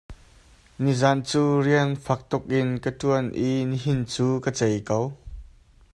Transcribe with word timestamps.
Nizan 0.85 1.19
cu 1.29 1.41
rian 1.65 1.89
fak 2.05 2.21
tukin 2.29 2.69
ka 2.83 2.91
ṭuan 2.99 3.25
i 3.49 3.49
nihin 3.69 3.99
cu 4.13 4.27
ka 4.43 4.51
cei 4.57 4.77
ko. 4.87 4.99